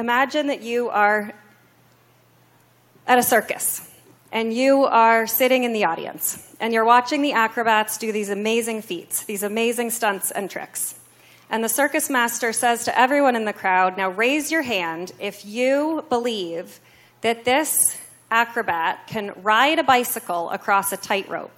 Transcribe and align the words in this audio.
imagine 0.00 0.46
that 0.46 0.62
you 0.62 0.88
are 0.88 1.32
at 3.06 3.18
a 3.18 3.22
circus 3.22 3.86
and 4.32 4.52
you 4.52 4.84
are 4.84 5.26
sitting 5.26 5.64
in 5.64 5.72
the 5.72 5.84
audience 5.84 6.54
and 6.58 6.72
you're 6.72 6.84
watching 6.84 7.20
the 7.20 7.32
acrobats 7.32 7.98
do 7.98 8.10
these 8.10 8.30
amazing 8.30 8.80
feats, 8.80 9.24
these 9.24 9.42
amazing 9.42 9.90
stunts 9.90 10.30
and 10.30 10.50
tricks. 10.50 10.94
And 11.50 11.62
the 11.62 11.68
circus 11.68 12.08
master 12.08 12.52
says 12.52 12.84
to 12.84 12.98
everyone 12.98 13.36
in 13.36 13.44
the 13.44 13.52
crowd, 13.52 13.96
Now 13.96 14.08
raise 14.08 14.50
your 14.50 14.62
hand 14.62 15.12
if 15.18 15.44
you 15.44 16.04
believe 16.08 16.80
that 17.20 17.44
this 17.44 17.98
acrobat 18.30 19.06
can 19.06 19.34
ride 19.42 19.78
a 19.78 19.82
bicycle 19.84 20.48
across 20.50 20.92
a 20.92 20.96
tightrope. 20.96 21.52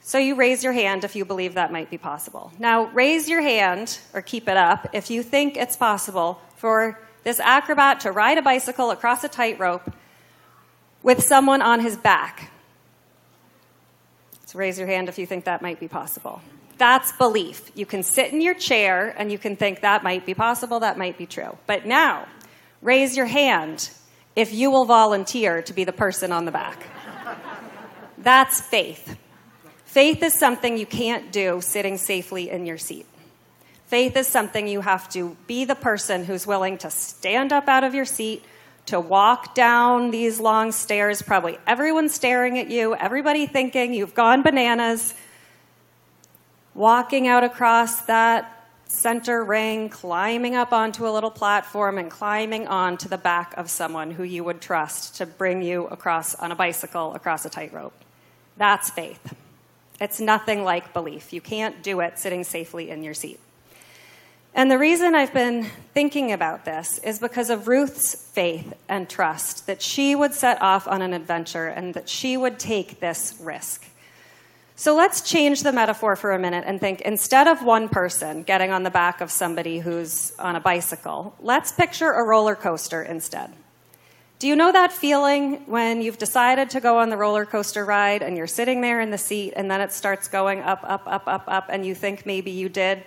So 0.00 0.18
you 0.18 0.36
raise 0.36 0.64
your 0.64 0.72
hand 0.72 1.04
if 1.04 1.16
you 1.16 1.24
believe 1.24 1.54
that 1.54 1.70
might 1.70 1.90
be 1.90 1.98
possible. 1.98 2.52
Now 2.58 2.86
raise 2.86 3.28
your 3.28 3.42
hand, 3.42 3.98
or 4.14 4.22
keep 4.22 4.48
it 4.48 4.56
up, 4.56 4.88
if 4.92 5.10
you 5.10 5.22
think 5.22 5.56
it's 5.56 5.76
possible 5.76 6.40
for 6.56 6.98
this 7.24 7.40
acrobat 7.40 8.00
to 8.00 8.12
ride 8.12 8.38
a 8.38 8.42
bicycle 8.42 8.90
across 8.90 9.22
a 9.24 9.28
tightrope 9.28 9.92
with 11.02 11.22
someone 11.22 11.62
on 11.62 11.80
his 11.80 11.96
back. 11.96 12.50
So 14.46 14.58
raise 14.58 14.78
your 14.78 14.88
hand 14.88 15.08
if 15.08 15.18
you 15.18 15.26
think 15.26 15.44
that 15.44 15.60
might 15.60 15.78
be 15.78 15.88
possible. 15.88 16.40
That's 16.78 17.12
belief. 17.12 17.70
You 17.74 17.84
can 17.84 18.02
sit 18.02 18.32
in 18.32 18.40
your 18.40 18.54
chair 18.54 19.14
and 19.18 19.30
you 19.30 19.36
can 19.36 19.56
think 19.56 19.82
that 19.82 20.02
might 20.02 20.24
be 20.24 20.32
possible, 20.32 20.80
that 20.80 20.96
might 20.96 21.18
be 21.18 21.26
true. 21.26 21.58
But 21.66 21.84
now, 21.84 22.26
raise 22.80 23.16
your 23.16 23.26
hand 23.26 23.90
if 24.36 24.54
you 24.54 24.70
will 24.70 24.86
volunteer 24.86 25.60
to 25.62 25.72
be 25.74 25.84
the 25.84 25.92
person 25.92 26.32
on 26.32 26.44
the 26.44 26.52
back. 26.52 26.82
That's 28.16 28.60
faith. 28.60 29.16
Faith 29.88 30.22
is 30.22 30.34
something 30.34 30.76
you 30.76 30.84
can't 30.84 31.32
do 31.32 31.62
sitting 31.62 31.96
safely 31.96 32.50
in 32.50 32.66
your 32.66 32.76
seat. 32.76 33.06
Faith 33.86 34.18
is 34.18 34.26
something 34.26 34.68
you 34.68 34.82
have 34.82 35.08
to 35.08 35.34
be 35.46 35.64
the 35.64 35.74
person 35.74 36.26
who's 36.26 36.46
willing 36.46 36.76
to 36.76 36.90
stand 36.90 37.54
up 37.54 37.68
out 37.68 37.84
of 37.84 37.94
your 37.94 38.04
seat, 38.04 38.44
to 38.84 39.00
walk 39.00 39.54
down 39.54 40.10
these 40.10 40.38
long 40.38 40.72
stairs, 40.72 41.22
probably 41.22 41.58
everyone 41.66 42.10
staring 42.10 42.58
at 42.58 42.68
you, 42.68 42.94
everybody 42.94 43.46
thinking 43.46 43.94
you've 43.94 44.14
gone 44.14 44.42
bananas, 44.42 45.14
walking 46.74 47.26
out 47.26 47.42
across 47.42 48.02
that 48.02 48.68
center 48.88 49.42
ring, 49.42 49.88
climbing 49.88 50.54
up 50.54 50.70
onto 50.70 51.08
a 51.08 51.10
little 51.10 51.30
platform, 51.30 51.96
and 51.96 52.10
climbing 52.10 52.68
onto 52.68 53.08
the 53.08 53.16
back 53.16 53.54
of 53.56 53.70
someone 53.70 54.10
who 54.10 54.22
you 54.22 54.44
would 54.44 54.60
trust 54.60 55.16
to 55.16 55.24
bring 55.24 55.62
you 55.62 55.86
across 55.86 56.34
on 56.34 56.52
a 56.52 56.54
bicycle 56.54 57.14
across 57.14 57.46
a 57.46 57.50
tightrope. 57.50 57.94
That's 58.58 58.90
faith. 58.90 59.34
It's 60.00 60.20
nothing 60.20 60.64
like 60.64 60.92
belief. 60.92 61.32
You 61.32 61.40
can't 61.40 61.82
do 61.82 62.00
it 62.00 62.18
sitting 62.18 62.44
safely 62.44 62.90
in 62.90 63.02
your 63.02 63.14
seat. 63.14 63.40
And 64.54 64.70
the 64.70 64.78
reason 64.78 65.14
I've 65.14 65.34
been 65.34 65.64
thinking 65.94 66.32
about 66.32 66.64
this 66.64 66.98
is 66.98 67.18
because 67.18 67.50
of 67.50 67.68
Ruth's 67.68 68.14
faith 68.14 68.74
and 68.88 69.08
trust 69.08 69.66
that 69.66 69.82
she 69.82 70.14
would 70.14 70.34
set 70.34 70.60
off 70.62 70.88
on 70.88 71.02
an 71.02 71.12
adventure 71.12 71.66
and 71.66 71.94
that 71.94 72.08
she 72.08 72.36
would 72.36 72.58
take 72.58 73.00
this 73.00 73.36
risk. 73.40 73.88
So 74.74 74.94
let's 74.96 75.22
change 75.22 75.64
the 75.64 75.72
metaphor 75.72 76.14
for 76.14 76.32
a 76.32 76.38
minute 76.38 76.64
and 76.66 76.80
think 76.80 77.00
instead 77.00 77.48
of 77.48 77.64
one 77.64 77.88
person 77.88 78.44
getting 78.44 78.70
on 78.70 78.84
the 78.84 78.90
back 78.90 79.20
of 79.20 79.30
somebody 79.30 79.80
who's 79.80 80.32
on 80.38 80.54
a 80.54 80.60
bicycle, 80.60 81.34
let's 81.40 81.72
picture 81.72 82.12
a 82.12 82.22
roller 82.22 82.54
coaster 82.54 83.02
instead. 83.02 83.52
Do 84.38 84.46
you 84.46 84.54
know 84.54 84.70
that 84.70 84.92
feeling 84.92 85.64
when 85.66 86.00
you've 86.00 86.18
decided 86.18 86.70
to 86.70 86.80
go 86.80 86.98
on 86.98 87.08
the 87.08 87.16
roller 87.16 87.44
coaster 87.44 87.84
ride 87.84 88.22
and 88.22 88.36
you're 88.36 88.46
sitting 88.46 88.80
there 88.82 89.00
in 89.00 89.10
the 89.10 89.18
seat 89.18 89.54
and 89.56 89.68
then 89.68 89.80
it 89.80 89.92
starts 89.92 90.28
going 90.28 90.60
up, 90.60 90.84
up, 90.84 91.02
up, 91.06 91.26
up, 91.26 91.44
up, 91.48 91.66
and 91.70 91.84
you 91.84 91.92
think 91.92 92.24
maybe 92.24 92.52
you 92.52 92.68
did 92.68 93.02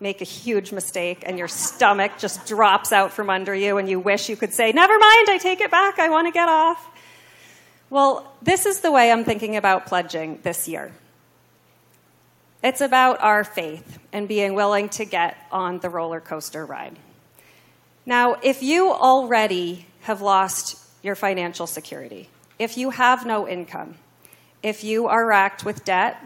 make 0.00 0.20
a 0.20 0.24
huge 0.24 0.72
mistake 0.72 1.22
and 1.24 1.38
your 1.38 1.46
stomach 1.46 2.18
just 2.18 2.48
drops 2.48 2.90
out 2.90 3.12
from 3.12 3.30
under 3.30 3.54
you 3.54 3.78
and 3.78 3.88
you 3.88 4.00
wish 4.00 4.28
you 4.28 4.34
could 4.34 4.52
say, 4.52 4.72
Never 4.72 4.98
mind, 4.98 5.28
I 5.30 5.38
take 5.38 5.60
it 5.60 5.70
back, 5.70 6.00
I 6.00 6.08
want 6.08 6.26
to 6.26 6.32
get 6.32 6.48
off? 6.48 6.84
Well, 7.88 8.32
this 8.42 8.66
is 8.66 8.80
the 8.80 8.90
way 8.90 9.12
I'm 9.12 9.22
thinking 9.22 9.54
about 9.54 9.86
pledging 9.86 10.40
this 10.42 10.66
year. 10.66 10.90
It's 12.64 12.80
about 12.80 13.20
our 13.20 13.44
faith 13.44 14.00
and 14.12 14.26
being 14.26 14.54
willing 14.54 14.88
to 14.90 15.04
get 15.04 15.36
on 15.52 15.78
the 15.78 15.88
roller 15.88 16.20
coaster 16.20 16.66
ride. 16.66 16.96
Now, 18.06 18.36
if 18.42 18.62
you 18.62 18.90
already 18.90 19.86
have 20.04 20.20
lost 20.20 20.78
your 21.02 21.14
financial 21.14 21.66
security, 21.66 22.28
if 22.58 22.76
you 22.76 22.90
have 22.90 23.26
no 23.26 23.48
income, 23.48 23.96
if 24.62 24.84
you 24.84 25.06
are 25.06 25.26
racked 25.26 25.64
with 25.64 25.84
debt, 25.84 26.22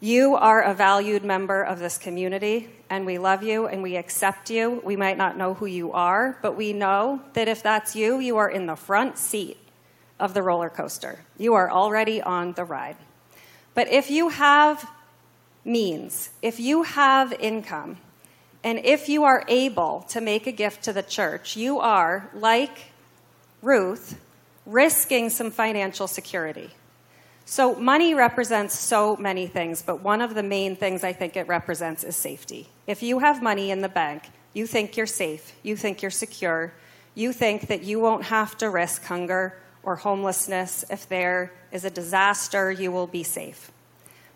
you 0.00 0.36
are 0.36 0.62
a 0.62 0.74
valued 0.74 1.24
member 1.24 1.62
of 1.62 1.78
this 1.78 1.96
community, 1.96 2.68
and 2.90 3.06
we 3.06 3.16
love 3.16 3.42
you 3.42 3.66
and 3.66 3.82
we 3.82 3.96
accept 3.96 4.50
you. 4.50 4.82
We 4.84 4.96
might 4.96 5.16
not 5.16 5.38
know 5.38 5.54
who 5.54 5.64
you 5.64 5.92
are, 5.92 6.38
but 6.42 6.56
we 6.56 6.74
know 6.74 7.22
that 7.32 7.48
if 7.48 7.62
that's 7.62 7.96
you, 7.96 8.18
you 8.18 8.36
are 8.36 8.50
in 8.50 8.66
the 8.66 8.76
front 8.76 9.16
seat 9.16 9.56
of 10.20 10.34
the 10.34 10.42
roller 10.42 10.68
coaster. 10.68 11.20
You 11.38 11.54
are 11.54 11.70
already 11.70 12.20
on 12.20 12.52
the 12.52 12.64
ride. 12.64 12.96
But 13.74 13.88
if 13.88 14.10
you 14.10 14.28
have 14.28 14.88
means, 15.64 16.30
if 16.42 16.60
you 16.60 16.82
have 16.82 17.32
income, 17.32 17.96
and 18.66 18.80
if 18.84 19.08
you 19.08 19.22
are 19.22 19.44
able 19.46 20.04
to 20.08 20.20
make 20.20 20.48
a 20.48 20.50
gift 20.50 20.82
to 20.82 20.92
the 20.92 21.04
church, 21.04 21.56
you 21.56 21.78
are, 21.78 22.28
like 22.34 22.90
Ruth, 23.62 24.18
risking 24.66 25.30
some 25.30 25.52
financial 25.52 26.08
security. 26.08 26.70
So, 27.44 27.76
money 27.76 28.12
represents 28.12 28.76
so 28.76 29.14
many 29.18 29.46
things, 29.46 29.82
but 29.82 30.02
one 30.02 30.20
of 30.20 30.34
the 30.34 30.42
main 30.42 30.74
things 30.74 31.04
I 31.04 31.12
think 31.12 31.36
it 31.36 31.46
represents 31.46 32.02
is 32.02 32.16
safety. 32.16 32.66
If 32.88 33.04
you 33.04 33.20
have 33.20 33.40
money 33.40 33.70
in 33.70 33.82
the 33.82 33.88
bank, 33.88 34.24
you 34.52 34.66
think 34.66 34.96
you're 34.96 35.06
safe, 35.06 35.52
you 35.62 35.76
think 35.76 36.02
you're 36.02 36.10
secure, 36.10 36.72
you 37.14 37.32
think 37.32 37.68
that 37.68 37.84
you 37.84 38.00
won't 38.00 38.24
have 38.24 38.58
to 38.58 38.68
risk 38.68 39.04
hunger 39.04 39.56
or 39.84 39.94
homelessness. 39.94 40.84
If 40.90 41.08
there 41.08 41.52
is 41.70 41.84
a 41.84 41.90
disaster, 41.90 42.72
you 42.72 42.90
will 42.90 43.06
be 43.06 43.22
safe. 43.22 43.70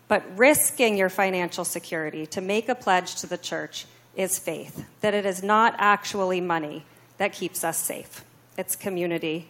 But 0.07 0.23
risking 0.37 0.95
your 0.95 1.09
financial 1.09 1.65
security 1.65 2.25
to 2.27 2.39
make 2.39 2.69
a 2.69 2.75
pledge 2.75 3.15
to 3.15 3.27
the 3.27 3.37
church 3.37 3.87
is 4.15 4.37
faith, 4.37 4.85
that 5.01 5.13
it 5.13 5.25
is 5.25 5.41
not 5.41 5.75
actually 5.77 6.41
money 6.41 6.85
that 7.17 7.33
keeps 7.33 7.63
us 7.63 7.77
safe. 7.77 8.23
It's 8.57 8.75
community, 8.75 9.47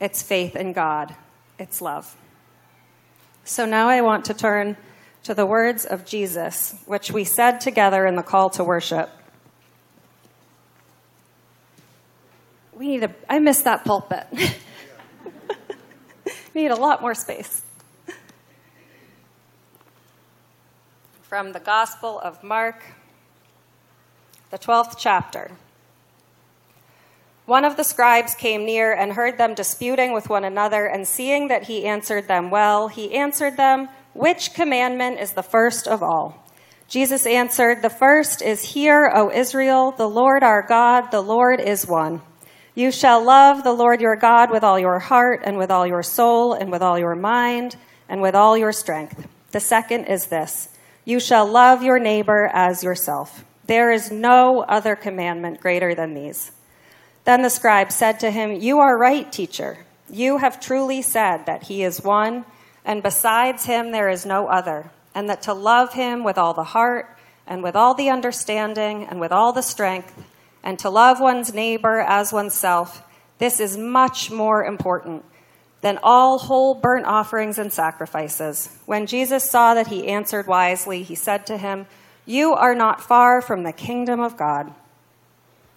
it's 0.00 0.22
faith 0.22 0.54
in 0.56 0.72
God, 0.72 1.14
it's 1.58 1.80
love. 1.80 2.16
So 3.44 3.64
now 3.64 3.88
I 3.88 4.00
want 4.00 4.24
to 4.26 4.34
turn 4.34 4.76
to 5.22 5.34
the 5.34 5.46
words 5.46 5.84
of 5.84 6.04
Jesus, 6.04 6.74
which 6.86 7.10
we 7.10 7.24
said 7.24 7.60
together 7.60 8.06
in 8.06 8.16
the 8.16 8.22
call 8.22 8.50
to 8.50 8.64
worship. 8.64 9.10
We 12.74 12.88
need 12.88 13.04
a, 13.04 13.14
I 13.28 13.38
miss 13.38 13.62
that 13.62 13.84
pulpit. 13.84 14.26
we 16.54 16.62
need 16.62 16.70
a 16.70 16.76
lot 16.76 17.00
more 17.00 17.14
space. 17.14 17.62
from 21.28 21.52
the 21.52 21.60
Gospel 21.60 22.20
of 22.20 22.42
Mark, 22.44 22.84
the 24.50 24.58
12th 24.58 24.94
chapter. 24.98 25.50
One 27.46 27.64
of 27.64 27.76
the 27.76 27.84
scribes 27.84 28.34
came 28.34 28.64
near 28.64 28.92
and 28.92 29.12
heard 29.12 29.38
them 29.38 29.54
disputing 29.54 30.12
with 30.12 30.28
one 30.28 30.44
another, 30.44 30.86
and 30.86 31.06
seeing 31.06 31.48
that 31.48 31.64
he 31.64 31.86
answered 31.86 32.26
them 32.26 32.50
well, 32.50 32.88
he 32.88 33.14
answered 33.14 33.56
them, 33.56 33.88
Which 34.14 34.54
commandment 34.54 35.20
is 35.20 35.32
the 35.32 35.42
first 35.42 35.86
of 35.86 36.02
all? 36.02 36.44
Jesus 36.88 37.26
answered, 37.26 37.82
The 37.82 37.90
first 37.90 38.42
is, 38.42 38.72
Hear, 38.72 39.10
O 39.14 39.30
Israel, 39.30 39.92
the 39.92 40.08
Lord 40.08 40.42
our 40.42 40.62
God, 40.62 41.10
the 41.10 41.20
Lord 41.20 41.60
is 41.60 41.86
one. 41.86 42.20
You 42.74 42.90
shall 42.90 43.24
love 43.24 43.64
the 43.64 43.72
Lord 43.72 44.00
your 44.00 44.16
God 44.16 44.50
with 44.50 44.62
all 44.62 44.78
your 44.78 44.98
heart, 44.98 45.42
and 45.44 45.56
with 45.56 45.70
all 45.70 45.86
your 45.86 46.02
soul, 46.02 46.52
and 46.52 46.70
with 46.70 46.82
all 46.82 46.98
your 46.98 47.14
mind, 47.14 47.76
and 48.08 48.20
with 48.20 48.34
all 48.34 48.58
your 48.58 48.72
strength. 48.72 49.26
The 49.52 49.60
second 49.60 50.04
is 50.06 50.26
this 50.26 50.68
you 51.04 51.20
shall 51.20 51.46
love 51.46 51.84
your 51.84 52.00
neighbor 52.00 52.50
as 52.52 52.82
yourself. 52.82 53.44
There 53.66 53.90
is 53.90 54.10
no 54.10 54.62
other 54.62 54.96
commandment 54.96 55.60
greater 55.60 55.94
than 55.94 56.14
these. 56.14 56.52
Then 57.24 57.42
the 57.42 57.50
scribe 57.50 57.90
said 57.90 58.20
to 58.20 58.30
him, 58.30 58.52
You 58.52 58.78
are 58.78 58.96
right, 58.96 59.30
teacher. 59.30 59.78
You 60.08 60.38
have 60.38 60.60
truly 60.60 61.02
said 61.02 61.46
that 61.46 61.64
he 61.64 61.82
is 61.82 62.02
one, 62.02 62.44
and 62.84 63.02
besides 63.02 63.64
him 63.64 63.90
there 63.90 64.08
is 64.08 64.24
no 64.24 64.46
other, 64.46 64.90
and 65.14 65.28
that 65.28 65.42
to 65.42 65.52
love 65.52 65.94
him 65.94 66.22
with 66.22 66.38
all 66.38 66.54
the 66.54 66.62
heart, 66.62 67.18
and 67.46 67.62
with 67.62 67.74
all 67.74 67.94
the 67.94 68.10
understanding, 68.10 69.04
and 69.04 69.18
with 69.18 69.32
all 69.32 69.52
the 69.52 69.62
strength, 69.62 70.14
and 70.62 70.78
to 70.78 70.90
love 70.90 71.20
one's 71.20 71.52
neighbor 71.52 72.00
as 72.00 72.32
oneself, 72.32 73.02
this 73.38 73.58
is 73.58 73.76
much 73.76 74.30
more 74.30 74.64
important 74.64 75.24
than 75.80 75.98
all 76.02 76.38
whole 76.38 76.74
burnt 76.74 77.06
offerings 77.06 77.58
and 77.58 77.72
sacrifices. 77.72 78.76
When 78.86 79.06
Jesus 79.06 79.48
saw 79.48 79.74
that 79.74 79.88
he 79.88 80.08
answered 80.08 80.46
wisely, 80.46 81.02
he 81.02 81.14
said 81.14 81.46
to 81.46 81.56
him, 81.56 81.86
You 82.26 82.54
are 82.54 82.74
not 82.74 83.00
far 83.00 83.40
from 83.40 83.62
the 83.62 83.72
kingdom 83.72 84.20
of 84.20 84.36
God. 84.36 84.74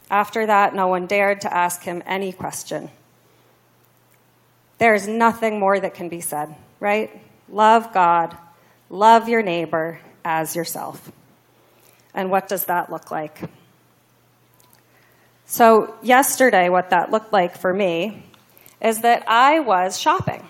After 0.10 0.48
that, 0.48 0.74
no 0.74 0.88
one 0.88 1.06
dared 1.06 1.42
to 1.42 1.54
ask 1.54 1.84
him 1.84 2.02
any 2.08 2.34
question. 2.34 2.90
There 4.80 4.96
is 4.96 5.08
nothing 5.08 5.60
more 5.60 5.80
that 5.80 5.94
can 5.94 6.10
be 6.10 6.22
said, 6.22 6.56
right? 6.80 7.12
Love 7.48 7.94
God, 7.94 8.36
love 8.90 9.30
your 9.30 9.44
neighbor 9.44 10.00
as 10.26 10.56
yourself. 10.56 11.12
And 12.14 12.32
what 12.32 12.48
does 12.48 12.66
that 12.66 12.92
look 12.92 13.12
like? 13.12 13.42
So, 15.46 15.96
yesterday, 16.02 16.70
what 16.70 16.90
that 16.90 17.12
looked 17.12 17.34
like 17.34 17.58
for 17.58 17.74
me 17.74 18.24
is 18.82 19.02
that 19.02 19.24
I 19.28 19.60
was 19.60 20.00
shopping. 20.00 20.48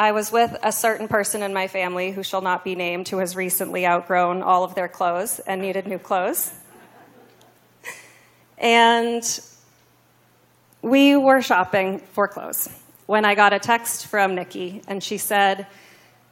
I 0.00 0.12
was 0.12 0.32
with 0.32 0.56
a 0.62 0.72
certain 0.72 1.08
person 1.08 1.42
in 1.42 1.52
my 1.52 1.68
family 1.68 2.10
who 2.10 2.22
shall 2.22 2.40
not 2.40 2.64
be 2.64 2.74
named 2.74 3.06
who 3.10 3.18
has 3.18 3.36
recently 3.36 3.86
outgrown 3.86 4.40
all 4.40 4.64
of 4.64 4.74
their 4.74 4.88
clothes 4.88 5.40
and 5.40 5.60
needed 5.60 5.86
new 5.86 5.98
clothes. 5.98 6.54
And 8.56 9.22
we 10.80 11.18
were 11.18 11.42
shopping 11.42 11.98
for 11.98 12.28
clothes 12.28 12.70
when 13.04 13.26
I 13.26 13.34
got 13.34 13.52
a 13.52 13.58
text 13.58 14.06
from 14.06 14.34
Nikki, 14.34 14.80
and 14.88 15.04
she 15.04 15.18
said, 15.18 15.66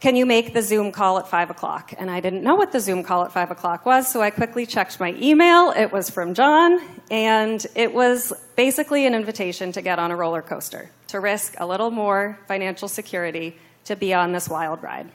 can 0.01 0.15
you 0.15 0.27
make 0.27 0.55
the 0.55 0.63
Zoom 0.63 0.93
call 0.93 1.19
at 1.19 1.27
5 1.27 1.51
o'clock? 1.51 1.93
And 1.99 2.09
I 2.09 2.21
didn't 2.21 2.45
know 2.45 2.55
what 2.55 2.71
the 2.71 2.79
Zoom 2.79 3.03
call 3.03 3.25
at 3.25 3.33
5 3.33 3.51
o'clock 3.51 3.85
was, 3.85 4.07
so 4.07 4.23
I 4.23 4.31
quickly 4.31 4.65
checked 4.65 5.01
my 5.01 5.13
email. 5.15 5.73
It 5.73 5.91
was 5.91 6.09
from 6.09 6.35
John, 6.35 6.81
and 7.11 7.67
it 7.75 7.93
was 7.93 8.33
basically 8.55 9.07
an 9.07 9.15
invitation 9.15 9.73
to 9.73 9.83
get 9.83 9.99
on 9.99 10.13
a 10.13 10.17
roller 10.17 10.41
coaster, 10.41 10.89
to 11.09 11.19
risk 11.19 11.55
a 11.59 11.67
little 11.67 11.91
more 11.91 12.39
financial 12.47 12.87
security 12.87 13.57
to 13.87 13.97
be 13.97 14.15
on 14.15 14.31
this 14.31 14.49
wild 14.49 14.85
ride. 14.85 15.11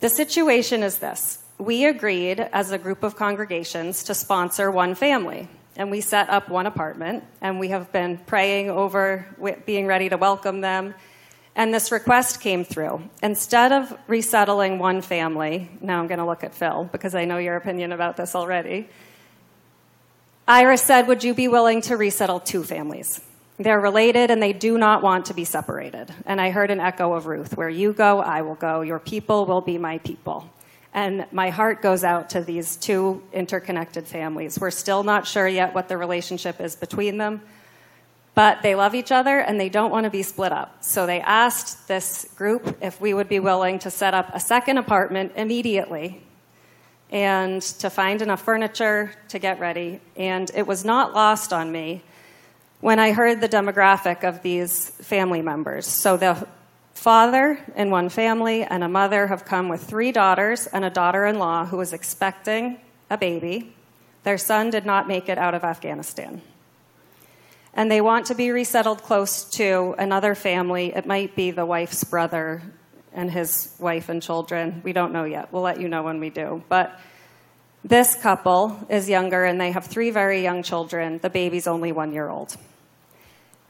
The 0.00 0.08
situation 0.08 0.82
is 0.82 0.98
this 0.98 1.38
we 1.58 1.84
agreed 1.84 2.40
as 2.40 2.72
a 2.72 2.78
group 2.78 3.04
of 3.04 3.14
congregations 3.14 4.02
to 4.04 4.14
sponsor 4.14 4.70
one 4.70 4.94
family. 4.94 5.48
And 5.76 5.90
we 5.90 6.00
set 6.00 6.28
up 6.28 6.48
one 6.48 6.66
apartment, 6.66 7.22
and 7.40 7.60
we 7.60 7.68
have 7.68 7.92
been 7.92 8.18
praying 8.18 8.68
over 8.68 9.26
being 9.64 9.86
ready 9.86 10.08
to 10.08 10.16
welcome 10.16 10.60
them 10.60 10.94
and 11.56 11.74
this 11.74 11.90
request 11.90 12.40
came 12.40 12.64
through. 12.64 13.02
Instead 13.22 13.72
of 13.72 13.96
resettling 14.06 14.78
one 14.78 15.02
family, 15.02 15.70
now 15.80 16.00
I'm 16.00 16.06
going 16.06 16.18
to 16.18 16.26
look 16.26 16.44
at 16.44 16.54
Phil 16.54 16.88
because 16.92 17.14
I 17.14 17.24
know 17.24 17.38
your 17.38 17.56
opinion 17.56 17.92
about 17.92 18.16
this 18.16 18.34
already. 18.34 18.88
Iris 20.46 20.82
said, 20.82 21.06
Would 21.08 21.24
you 21.24 21.34
be 21.34 21.48
willing 21.48 21.80
to 21.82 21.96
resettle 21.96 22.40
two 22.40 22.62
families? 22.62 23.20
They're 23.58 23.80
related 23.80 24.30
and 24.30 24.42
they 24.42 24.54
do 24.54 24.78
not 24.78 25.02
want 25.02 25.26
to 25.26 25.34
be 25.34 25.44
separated. 25.44 26.12
And 26.24 26.40
I 26.40 26.50
heard 26.50 26.70
an 26.70 26.80
echo 26.80 27.12
of 27.12 27.26
Ruth 27.26 27.56
where 27.56 27.68
you 27.68 27.92
go, 27.92 28.20
I 28.20 28.42
will 28.42 28.54
go. 28.54 28.80
Your 28.80 28.98
people 28.98 29.44
will 29.44 29.60
be 29.60 29.76
my 29.76 29.98
people. 29.98 30.50
And 30.94 31.26
my 31.30 31.50
heart 31.50 31.82
goes 31.82 32.02
out 32.02 32.30
to 32.30 32.40
these 32.40 32.76
two 32.76 33.22
interconnected 33.32 34.06
families. 34.06 34.58
We're 34.58 34.70
still 34.70 35.04
not 35.04 35.26
sure 35.26 35.46
yet 35.46 35.74
what 35.74 35.88
the 35.88 35.96
relationship 35.96 36.60
is 36.60 36.74
between 36.74 37.18
them, 37.18 37.42
but 38.34 38.62
they 38.62 38.74
love 38.74 38.94
each 38.94 39.12
other 39.12 39.38
and 39.38 39.58
they 39.58 39.68
don't 39.68 39.90
want 39.90 40.04
to 40.04 40.10
be 40.10 40.22
split 40.22 40.52
up. 40.52 40.84
So 40.84 41.06
they 41.06 41.20
asked 41.20 41.88
this 41.88 42.26
group 42.36 42.78
if 42.80 43.00
we 43.00 43.12
would 43.12 43.28
be 43.28 43.40
willing 43.40 43.78
to 43.80 43.90
set 43.90 44.14
up 44.14 44.30
a 44.32 44.40
second 44.40 44.78
apartment 44.78 45.32
immediately 45.36 46.22
and 47.10 47.60
to 47.60 47.90
find 47.90 48.22
enough 48.22 48.42
furniture 48.42 49.12
to 49.28 49.38
get 49.38 49.58
ready. 49.58 50.00
And 50.16 50.50
it 50.54 50.66
was 50.66 50.84
not 50.84 51.12
lost 51.12 51.52
on 51.52 51.72
me 51.72 52.02
when 52.80 52.98
I 52.98 53.12
heard 53.12 53.40
the 53.40 53.48
demographic 53.48 54.26
of 54.26 54.42
these 54.42 54.90
family 54.90 55.42
members. 55.42 55.86
So 55.86 56.16
the 56.16 56.46
father 56.94 57.58
in 57.74 57.90
one 57.90 58.08
family 58.08 58.62
and 58.62 58.84
a 58.84 58.88
mother 58.88 59.26
have 59.26 59.44
come 59.44 59.68
with 59.68 59.82
three 59.82 60.12
daughters 60.12 60.66
and 60.68 60.84
a 60.84 60.90
daughter 60.90 61.26
in 61.26 61.38
law 61.38 61.64
who 61.64 61.78
was 61.78 61.92
expecting 61.92 62.78
a 63.10 63.18
baby. 63.18 63.74
Their 64.22 64.38
son 64.38 64.70
did 64.70 64.86
not 64.86 65.08
make 65.08 65.28
it 65.28 65.36
out 65.36 65.54
of 65.54 65.64
Afghanistan 65.64 66.42
and 67.74 67.90
they 67.90 68.00
want 68.00 68.26
to 68.26 68.34
be 68.34 68.50
resettled 68.50 69.02
close 69.02 69.44
to 69.44 69.94
another 69.98 70.34
family. 70.34 70.92
It 70.94 71.06
might 71.06 71.36
be 71.36 71.50
the 71.50 71.66
wife's 71.66 72.04
brother 72.04 72.62
and 73.12 73.30
his 73.30 73.74
wife 73.78 74.08
and 74.08 74.22
children. 74.22 74.80
We 74.84 74.92
don't 74.92 75.12
know 75.12 75.24
yet. 75.24 75.52
We'll 75.52 75.62
let 75.62 75.80
you 75.80 75.88
know 75.88 76.02
when 76.02 76.20
we 76.20 76.30
do. 76.30 76.62
But 76.68 76.98
this 77.84 78.14
couple 78.14 78.86
is 78.90 79.08
younger 79.08 79.44
and 79.44 79.60
they 79.60 79.72
have 79.72 79.86
three 79.86 80.10
very 80.10 80.42
young 80.42 80.62
children. 80.62 81.18
The 81.18 81.30
baby's 81.30 81.66
only 81.66 81.92
one 81.92 82.12
year 82.12 82.28
old. 82.28 82.56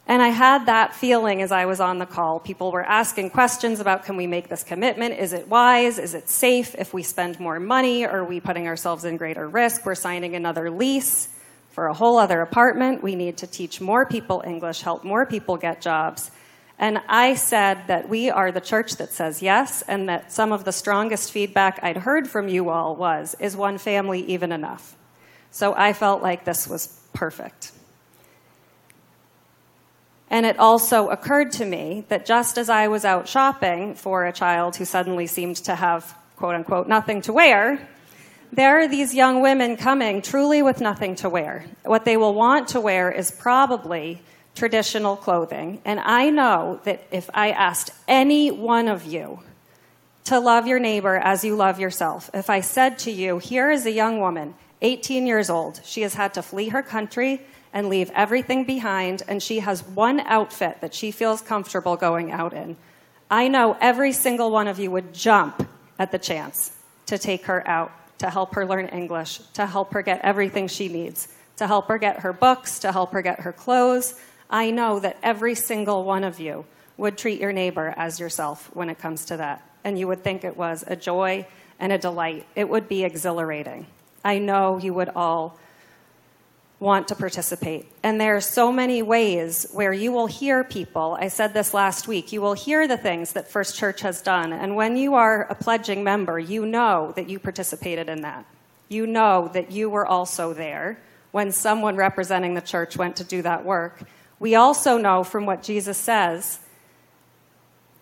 And 0.06 0.20
I 0.20 0.28
had 0.28 0.66
that 0.66 0.94
feeling 0.96 1.40
as 1.40 1.52
I 1.52 1.66
was 1.66 1.78
on 1.78 1.98
the 1.98 2.06
call. 2.06 2.40
People 2.40 2.72
were 2.72 2.82
asking 2.82 3.30
questions 3.30 3.78
about 3.78 4.04
can 4.04 4.16
we 4.16 4.26
make 4.26 4.48
this 4.48 4.64
commitment? 4.64 5.14
Is 5.14 5.32
it 5.32 5.46
wise? 5.46 5.98
Is 5.98 6.14
it 6.14 6.28
safe? 6.28 6.74
If 6.76 6.92
we 6.92 7.04
spend 7.04 7.38
more 7.38 7.60
money, 7.60 8.04
are 8.04 8.24
we 8.24 8.40
putting 8.40 8.66
ourselves 8.66 9.04
in 9.04 9.18
greater 9.18 9.48
risk? 9.48 9.86
We're 9.86 9.94
signing 9.94 10.34
another 10.34 10.68
lease 10.70 11.28
for 11.70 11.86
a 11.86 11.94
whole 11.94 12.18
other 12.18 12.40
apartment. 12.40 13.02
We 13.02 13.14
need 13.14 13.38
to 13.38 13.46
teach 13.46 13.80
more 13.80 14.04
people 14.04 14.42
English, 14.46 14.82
help 14.82 15.04
more 15.04 15.24
people 15.26 15.56
get 15.56 15.80
jobs. 15.80 16.30
And 16.78 17.00
I 17.08 17.34
said 17.34 17.88
that 17.88 18.08
we 18.08 18.30
are 18.30 18.50
the 18.52 18.60
church 18.60 18.96
that 18.96 19.12
says 19.12 19.42
yes, 19.42 19.82
and 19.82 20.08
that 20.08 20.32
some 20.32 20.50
of 20.50 20.64
the 20.64 20.72
strongest 20.72 21.30
feedback 21.30 21.78
I'd 21.82 21.98
heard 21.98 22.28
from 22.28 22.48
you 22.48 22.70
all 22.70 22.96
was, 22.96 23.36
is 23.38 23.54
one 23.54 23.76
family 23.76 24.22
even 24.22 24.50
enough? 24.50 24.96
So 25.50 25.74
I 25.74 25.92
felt 25.92 26.22
like 26.22 26.44
this 26.44 26.66
was 26.66 26.98
perfect. 27.12 27.72
And 30.30 30.46
it 30.46 30.58
also 30.58 31.08
occurred 31.08 31.52
to 31.52 31.64
me 31.64 32.04
that 32.08 32.24
just 32.24 32.56
as 32.56 32.70
I 32.70 32.88
was 32.88 33.04
out 33.04 33.28
shopping 33.28 33.94
for 33.94 34.24
a 34.24 34.32
child 34.32 34.76
who 34.76 34.84
suddenly 34.84 35.26
seemed 35.26 35.56
to 35.56 35.74
have, 35.74 36.16
quote 36.36 36.54
unquote, 36.54 36.88
nothing 36.88 37.20
to 37.22 37.32
wear, 37.32 37.86
there 38.52 38.80
are 38.80 38.88
these 38.88 39.14
young 39.14 39.40
women 39.40 39.76
coming 39.76 40.22
truly 40.22 40.62
with 40.62 40.80
nothing 40.80 41.14
to 41.16 41.28
wear. 41.28 41.64
What 41.84 42.04
they 42.04 42.16
will 42.16 42.34
want 42.34 42.68
to 42.68 42.80
wear 42.80 43.10
is 43.10 43.30
probably 43.30 44.22
traditional 44.54 45.16
clothing. 45.16 45.80
And 45.84 46.00
I 46.00 46.30
know 46.30 46.80
that 46.84 47.04
if 47.10 47.30
I 47.32 47.50
asked 47.50 47.90
any 48.08 48.50
one 48.50 48.88
of 48.88 49.04
you 49.04 49.40
to 50.24 50.40
love 50.40 50.66
your 50.66 50.80
neighbor 50.80 51.16
as 51.16 51.44
you 51.44 51.54
love 51.54 51.78
yourself, 51.78 52.28
if 52.34 52.50
I 52.50 52.60
said 52.60 52.98
to 53.00 53.10
you, 53.10 53.38
here 53.38 53.70
is 53.70 53.86
a 53.86 53.92
young 53.92 54.20
woman, 54.20 54.54
18 54.82 55.26
years 55.26 55.48
old, 55.48 55.80
she 55.84 56.02
has 56.02 56.14
had 56.14 56.34
to 56.34 56.42
flee 56.42 56.68
her 56.70 56.82
country 56.82 57.42
and 57.72 57.88
leave 57.88 58.10
everything 58.14 58.64
behind, 58.64 59.22
and 59.28 59.40
she 59.40 59.60
has 59.60 59.86
one 59.86 60.18
outfit 60.20 60.80
that 60.80 60.92
she 60.92 61.12
feels 61.12 61.40
comfortable 61.40 61.96
going 61.96 62.32
out 62.32 62.52
in. 62.52 62.76
I 63.30 63.46
know 63.46 63.76
every 63.80 64.10
single 64.10 64.50
one 64.50 64.66
of 64.66 64.80
you 64.80 64.90
would 64.90 65.14
jump 65.14 65.68
at 65.98 66.10
the 66.10 66.18
chance 66.18 66.72
to 67.06 67.16
take 67.16 67.44
her 67.44 67.66
out 67.68 67.92
to 68.20 68.30
help 68.30 68.54
her 68.54 68.66
learn 68.66 68.86
English, 68.86 69.38
to 69.54 69.66
help 69.66 69.92
her 69.92 70.02
get 70.02 70.20
everything 70.22 70.68
she 70.68 70.88
needs, 70.88 71.28
to 71.56 71.66
help 71.66 71.88
her 71.88 71.98
get 71.98 72.20
her 72.20 72.32
books, 72.32 72.78
to 72.78 72.92
help 72.92 73.12
her 73.12 73.22
get 73.22 73.40
her 73.40 73.52
clothes. 73.52 74.14
I 74.48 74.70
know 74.70 75.00
that 75.00 75.16
every 75.22 75.54
single 75.54 76.04
one 76.04 76.22
of 76.22 76.38
you 76.38 76.66
would 76.96 77.16
treat 77.16 77.40
your 77.40 77.52
neighbor 77.52 77.94
as 77.96 78.20
yourself 78.20 78.70
when 78.74 78.90
it 78.90 78.98
comes 78.98 79.24
to 79.26 79.38
that. 79.38 79.66
And 79.84 79.98
you 79.98 80.06
would 80.06 80.22
think 80.22 80.44
it 80.44 80.56
was 80.56 80.84
a 80.86 80.96
joy 80.96 81.46
and 81.78 81.92
a 81.92 81.98
delight. 81.98 82.46
It 82.54 82.68
would 82.68 82.88
be 82.88 83.04
exhilarating. 83.04 83.86
I 84.22 84.38
know 84.38 84.78
you 84.78 84.92
would 84.92 85.08
all 85.08 85.58
want 86.80 87.08
to 87.08 87.14
participate. 87.14 87.86
And 88.02 88.18
there 88.18 88.34
are 88.36 88.40
so 88.40 88.72
many 88.72 89.02
ways 89.02 89.66
where 89.72 89.92
you 89.92 90.10
will 90.12 90.26
hear 90.26 90.64
people. 90.64 91.16
I 91.20 91.28
said 91.28 91.52
this 91.52 91.74
last 91.74 92.08
week. 92.08 92.32
You 92.32 92.40
will 92.40 92.54
hear 92.54 92.88
the 92.88 92.96
things 92.96 93.34
that 93.34 93.50
First 93.50 93.76
Church 93.76 94.00
has 94.00 94.22
done. 94.22 94.54
And 94.54 94.74
when 94.74 94.96
you 94.96 95.14
are 95.14 95.42
a 95.42 95.54
pledging 95.54 96.02
member, 96.02 96.38
you 96.38 96.64
know 96.64 97.12
that 97.16 97.28
you 97.28 97.38
participated 97.38 98.08
in 98.08 98.22
that. 98.22 98.46
You 98.88 99.06
know 99.06 99.50
that 99.52 99.70
you 99.70 99.90
were 99.90 100.06
also 100.06 100.54
there 100.54 100.98
when 101.32 101.52
someone 101.52 101.96
representing 101.96 102.54
the 102.54 102.62
church 102.62 102.96
went 102.96 103.16
to 103.16 103.24
do 103.24 103.42
that 103.42 103.64
work. 103.64 104.02
We 104.38 104.54
also 104.54 104.96
know 104.96 105.22
from 105.22 105.44
what 105.44 105.62
Jesus 105.62 105.98
says, 105.98 106.60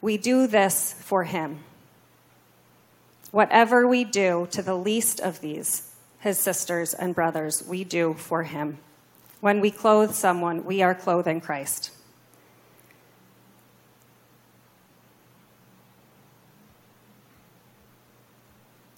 we 0.00 0.16
do 0.16 0.46
this 0.46 0.92
for 1.00 1.24
him. 1.24 1.64
Whatever 3.32 3.86
we 3.88 4.04
do 4.04 4.46
to 4.52 4.62
the 4.62 4.76
least 4.76 5.18
of 5.18 5.40
these, 5.40 5.92
his 6.20 6.38
sisters 6.38 6.94
and 6.94 7.14
brothers, 7.14 7.64
we 7.66 7.84
do 7.84 8.14
for 8.14 8.42
him. 8.42 8.78
When 9.40 9.60
we 9.60 9.70
clothe 9.70 10.14
someone, 10.14 10.64
we 10.64 10.82
are 10.82 10.94
clothing 10.94 11.40
Christ. 11.40 11.92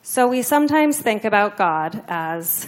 So 0.02 0.26
we 0.26 0.42
sometimes 0.42 0.98
think 0.98 1.24
about 1.24 1.56
God 1.56 2.02
as 2.08 2.66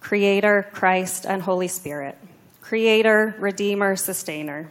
Creator, 0.00 0.68
Christ, 0.72 1.26
and 1.26 1.42
Holy 1.42 1.68
Spirit, 1.68 2.16
Creator, 2.60 3.34
Redeemer, 3.38 3.96
Sustainer, 3.96 4.70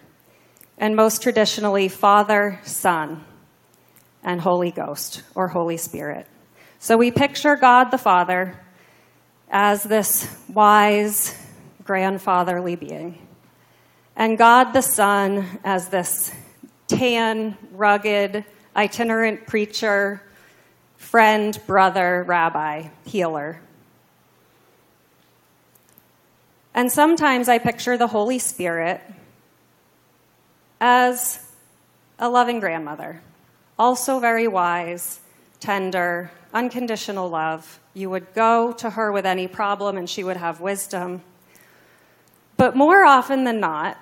and 0.78 0.96
most 0.96 1.22
traditionally, 1.22 1.90
Father, 1.90 2.60
Son, 2.64 3.26
and 4.24 4.40
Holy 4.40 4.72
Ghost, 4.72 5.24
or 5.36 5.50
Holy 5.50 5.78
Spirit. 5.78 6.28
So 6.80 6.96
we 6.96 7.12
picture 7.12 7.56
God 7.56 7.92
the 7.92 7.98
Father 7.98 8.58
as 9.50 9.84
this 9.84 10.28
wise, 10.54 11.36
grandfatherly 11.84 12.76
being, 12.76 13.18
and 14.16 14.38
God 14.38 14.74
the 14.74 14.82
Son 14.82 15.46
as 15.64 15.90
this 15.90 16.34
tan, 16.88 17.58
rugged, 17.72 18.44
itinerant 18.76 19.48
preacher, 19.48 20.22
friend, 20.96 21.60
brother, 21.68 22.24
rabbi, 22.24 22.90
healer. 23.06 23.62
And 26.74 26.92
sometimes 26.92 27.50
I 27.50 27.58
picture 27.58 27.98
the 27.98 28.08
Holy 28.08 28.40
Spirit 28.40 29.02
as 30.80 31.44
a 32.20 32.30
loving 32.30 32.60
grandmother, 32.60 33.22
also 33.80 34.20
very 34.20 34.48
wise, 34.48 35.20
tender, 35.60 36.32
unconditional 36.54 37.30
love. 37.30 37.80
You 37.94 38.10
would 38.10 38.34
go 38.34 38.74
to 38.74 38.92
her 38.92 39.12
with 39.12 39.26
any 39.26 39.48
problem 39.48 39.98
and 39.98 40.10
she 40.10 40.24
would 40.24 40.38
have 40.38 40.62
wisdom. 40.62 41.22
But 42.58 42.76
more 42.76 43.06
often 43.06 43.44
than 43.44 43.60
not, 43.60 43.98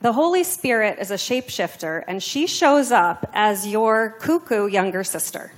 the 0.00 0.12
Holy 0.12 0.44
Spirit 0.44 0.98
is 1.00 1.10
a 1.10 1.14
shapeshifter, 1.14 2.04
and 2.06 2.22
she 2.22 2.46
shows 2.46 2.92
up 2.92 3.28
as 3.32 3.66
your 3.66 4.10
cuckoo 4.20 4.66
younger 4.66 5.02
sister. 5.02 5.52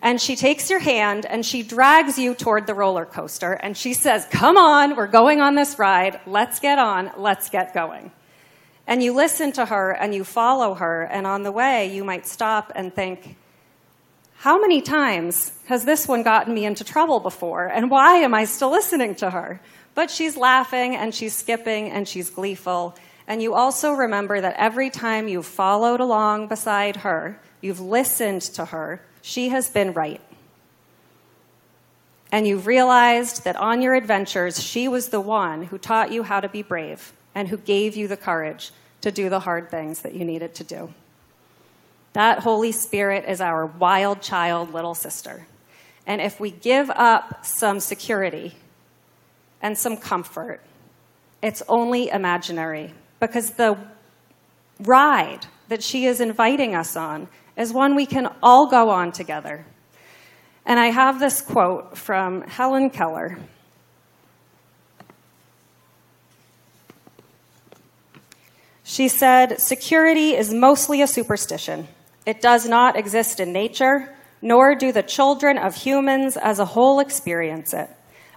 And 0.00 0.20
she 0.20 0.36
takes 0.36 0.70
your 0.70 0.78
hand 0.78 1.26
and 1.26 1.44
she 1.44 1.64
drags 1.64 2.18
you 2.18 2.34
toward 2.34 2.68
the 2.68 2.74
roller 2.74 3.04
coaster, 3.04 3.52
and 3.52 3.76
she 3.76 3.94
says, 3.94 4.26
Come 4.30 4.56
on, 4.56 4.94
we're 4.94 5.08
going 5.08 5.40
on 5.40 5.56
this 5.56 5.76
ride. 5.78 6.20
Let's 6.24 6.60
get 6.60 6.78
on, 6.78 7.10
let's 7.16 7.50
get 7.50 7.74
going. 7.74 8.12
And 8.86 9.02
you 9.02 9.12
listen 9.12 9.50
to 9.52 9.66
her 9.66 9.90
and 9.90 10.14
you 10.14 10.22
follow 10.22 10.74
her, 10.74 11.02
and 11.02 11.26
on 11.26 11.42
the 11.42 11.52
way, 11.52 11.92
you 11.92 12.04
might 12.04 12.26
stop 12.26 12.70
and 12.76 12.94
think, 12.94 13.36
How 14.38 14.60
many 14.60 14.80
times 14.80 15.52
has 15.66 15.84
this 15.84 16.08
one 16.08 16.22
gotten 16.22 16.54
me 16.54 16.64
into 16.64 16.84
trouble 16.84 17.20
before, 17.20 17.66
and 17.66 17.90
why 17.90 18.16
am 18.16 18.34
I 18.34 18.44
still 18.44 18.70
listening 18.70 19.14
to 19.16 19.30
her? 19.30 19.60
But 19.94 20.10
she's 20.10 20.36
laughing 20.36 20.96
and 20.96 21.14
she's 21.14 21.34
skipping 21.34 21.90
and 21.90 22.06
she's 22.06 22.30
gleeful 22.30 22.96
and 23.28 23.42
you 23.42 23.52
also 23.52 23.92
remember 23.92 24.40
that 24.40 24.56
every 24.56 24.88
time 24.88 25.28
you've 25.28 25.46
followed 25.46 26.00
along 26.00 26.48
beside 26.48 26.96
her, 26.96 27.38
you've 27.60 27.78
listened 27.78 28.40
to 28.40 28.64
her, 28.64 29.02
she 29.20 29.50
has 29.50 29.68
been 29.68 29.92
right. 29.92 30.22
And 32.32 32.46
you've 32.46 32.66
realized 32.66 33.44
that 33.44 33.56
on 33.56 33.82
your 33.82 33.94
adventures, 33.94 34.62
she 34.62 34.88
was 34.88 35.10
the 35.10 35.20
one 35.20 35.64
who 35.64 35.76
taught 35.76 36.10
you 36.10 36.22
how 36.22 36.40
to 36.40 36.48
be 36.48 36.62
brave 36.62 37.12
and 37.34 37.48
who 37.48 37.58
gave 37.58 37.96
you 37.96 38.08
the 38.08 38.16
courage 38.16 38.70
to 39.02 39.12
do 39.12 39.28
the 39.28 39.40
hard 39.40 39.70
things 39.70 40.00
that 40.00 40.14
you 40.14 40.24
needed 40.24 40.54
to 40.54 40.64
do. 40.64 40.94
That 42.18 42.40
Holy 42.40 42.72
Spirit 42.72 43.26
is 43.28 43.40
our 43.40 43.64
wild 43.64 44.22
child 44.22 44.74
little 44.74 44.96
sister. 44.96 45.46
And 46.04 46.20
if 46.20 46.40
we 46.40 46.50
give 46.50 46.90
up 46.90 47.46
some 47.46 47.78
security 47.78 48.56
and 49.62 49.78
some 49.78 49.96
comfort, 49.96 50.60
it's 51.42 51.62
only 51.68 52.08
imaginary 52.08 52.92
because 53.20 53.50
the 53.50 53.78
ride 54.80 55.46
that 55.68 55.80
she 55.80 56.06
is 56.06 56.20
inviting 56.20 56.74
us 56.74 56.96
on 56.96 57.28
is 57.56 57.72
one 57.72 57.94
we 57.94 58.04
can 58.04 58.34
all 58.42 58.66
go 58.66 58.90
on 58.90 59.12
together. 59.12 59.64
And 60.66 60.80
I 60.80 60.86
have 60.86 61.20
this 61.20 61.40
quote 61.40 61.96
from 61.96 62.42
Helen 62.42 62.90
Keller. 62.90 63.38
She 68.82 69.06
said, 69.06 69.60
Security 69.60 70.34
is 70.34 70.52
mostly 70.52 71.00
a 71.00 71.06
superstition. 71.06 71.86
It 72.28 72.42
does 72.42 72.68
not 72.68 72.94
exist 72.94 73.40
in 73.40 73.54
nature, 73.54 74.14
nor 74.42 74.74
do 74.74 74.92
the 74.92 75.02
children 75.02 75.56
of 75.56 75.74
humans 75.74 76.36
as 76.36 76.58
a 76.58 76.66
whole 76.66 77.00
experience 77.00 77.72
it. 77.72 77.88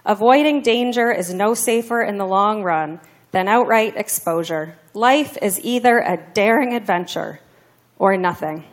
Avoiding 0.06 0.62
danger 0.62 1.12
is 1.12 1.34
no 1.34 1.52
safer 1.52 2.00
in 2.00 2.16
the 2.16 2.24
long 2.24 2.62
run 2.62 3.00
than 3.32 3.48
outright 3.48 3.94
exposure. 3.98 4.78
Life 4.94 5.36
is 5.42 5.60
either 5.62 5.98
a 5.98 6.16
daring 6.32 6.72
adventure 6.72 7.40
or 7.98 8.16
nothing. 8.16 8.64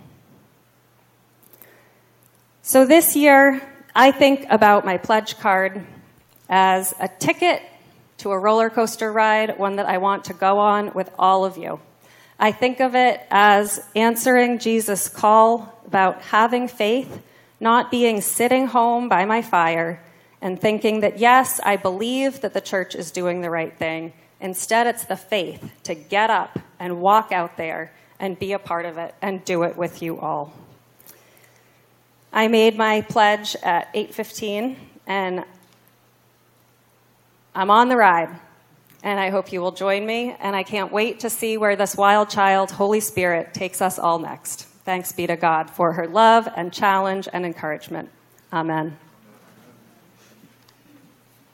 So 2.62 2.86
this 2.86 3.14
year, 3.14 3.62
I 3.94 4.12
think 4.12 4.46
about 4.50 4.86
my 4.86 4.96
pledge 4.96 5.38
card 5.38 5.86
as 6.48 6.96
a 6.98 7.10
ticket 7.10 7.62
to 8.20 8.32
a 8.32 8.40
roller 8.40 8.70
coaster 8.70 9.12
ride, 9.12 9.60
one 9.60 9.76
that 9.76 9.86
I 9.86 9.98
want 9.98 10.24
to 10.26 10.34
go 10.34 10.60
on 10.60 10.94
with 10.94 11.12
all 11.20 11.44
of 11.44 11.58
you. 11.58 11.82
I 12.40 12.52
think 12.52 12.80
of 12.80 12.96
it 12.96 13.22
as 13.30 13.86
answering 13.96 14.60
Jesus' 14.60 15.10
call 15.10 15.82
about 15.86 16.22
having 16.22 16.68
faith, 16.68 17.22
not 17.60 17.92
being 17.92 18.22
sitting 18.22 18.68
home 18.68 19.10
by 19.10 19.26
my 19.26 19.42
fire 19.42 20.02
and 20.42 20.60
thinking 20.60 21.02
that, 21.02 21.20
yes, 21.20 21.60
I 21.64 21.76
believe 21.76 22.42
that 22.42 22.54
the 22.54 22.62
church 22.62 22.96
is 22.96 23.12
doing 23.12 23.42
the 23.42 23.50
right 23.50 23.78
thing, 23.78 24.14
Instead, 24.42 24.88
it's 24.88 25.06
the 25.06 25.18
faith 25.18 25.72
to 25.84 25.94
get 25.94 26.30
up 26.30 26.60
and 26.80 27.02
walk 27.02 27.32
out 27.32 27.58
there 27.58 27.92
and 28.20 28.40
be 28.40 28.54
a 28.54 28.60
part 28.60 28.86
of 28.86 28.98
it 28.98 29.14
and 29.22 29.44
do 29.44 29.64
it 29.64 29.76
with 29.76 30.02
you 30.02 30.20
all. 30.20 30.54
I 32.32 32.48
made 32.48 32.78
my 32.78 33.02
pledge 33.02 33.56
at 33.64 33.92
8:15 33.94 34.78
and 35.08 35.44
I'm 37.54 37.72
on 37.72 37.90
the 37.90 37.98
ride. 37.98 38.30
And 39.04 39.20
I 39.20 39.30
hope 39.30 39.54
you 39.54 39.62
will 39.62 39.72
join 39.72 40.06
me 40.06 40.36
and 40.40 40.56
I 40.56 40.64
can't 40.64 40.92
wait 40.92 41.22
to 41.22 41.30
see 41.30 41.58
where 41.58 41.76
this 41.76 41.96
wild 41.96 42.30
child 42.30 42.72
Holy 42.72 43.00
Spirit 43.00 43.54
takes 43.54 43.82
us 43.82 43.98
all 43.98 44.20
next. 44.20 44.66
Thanks 44.84 45.12
be 45.12 45.28
to 45.28 45.36
God 45.36 45.70
for 45.70 45.94
her 45.94 46.08
love 46.08 46.48
and 46.56 46.74
challenge 46.74 47.28
and 47.32 47.46
encouragement. 47.46 48.10
Amen. 48.52 48.98